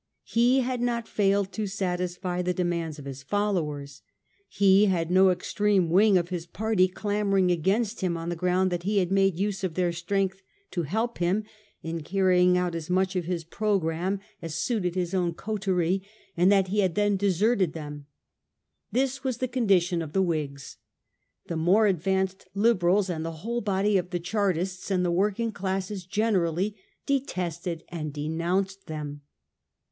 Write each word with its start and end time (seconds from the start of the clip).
He 0.25 0.61
had 0.61 0.81
not 0.81 1.07
failed 1.07 1.51
to 1.51 1.67
satisfy 1.67 2.41
the 2.41 2.55
demands 2.55 2.97
of 2.97 3.05
his 3.05 3.21
followers. 3.21 4.01
He 4.49 4.85
had 4.85 5.11
no 5.11 5.29
extreme 5.29 5.91
wing 5.91 6.17
of 6.17 6.29
his 6.29 6.47
party 6.47 6.87
clamouring 6.87 7.51
against 7.51 8.01
him 8.01 8.17
on 8.17 8.29
the 8.29 8.35
ground 8.35 8.71
that 8.71 8.81
he 8.81 8.97
had 8.97 9.11
made 9.11 9.37
use 9.37 9.63
of 9.63 9.75
their 9.75 9.91
strength 9.93 10.41
to 10.71 10.81
help 10.81 11.19
him 11.19 11.43
in 11.83 12.01
carrying 12.01 12.57
out 12.57 12.73
as 12.73 12.89
much 12.89 13.15
of 13.15 13.25
his 13.25 13.43
programme 13.43 14.19
as 14.41 14.57
128 14.67 14.95
A 14.95 14.99
HISTORY 15.03 15.17
OF 15.19 15.23
OUR 15.23 15.27
OWN 15.27 15.33
TIMES. 15.35 15.37
OH. 15.37 15.37
VI. 15.37 15.45
suited 15.45 15.69
Ms 15.69 15.93
own 15.93 15.99
coterie, 15.99 16.09
and 16.35 16.51
that 16.51 16.67
he 16.69 16.79
had 16.79 16.95
then 16.95 17.15
deserted 17.15 17.73
them. 17.73 18.05
TMs 18.95 19.23
was 19.23 19.37
the 19.37 19.47
condition 19.47 20.01
of 20.01 20.13
the 20.13 20.23
"WMgs. 20.23 20.77
The 21.45 21.57
more 21.57 21.85
advanced 21.85 22.47
Liberals 22.55 23.07
and 23.07 23.23
the 23.23 23.45
whole 23.45 23.61
body 23.61 23.99
of 23.99 24.09
the 24.09 24.19
Chartists, 24.19 24.89
and 24.89 25.05
the 25.05 25.11
working 25.11 25.51
classes 25.51 26.07
generally, 26.07 26.75
detested 27.05 27.83
and 27.89 28.11
denounced 28.11 28.87
them. 28.87 29.21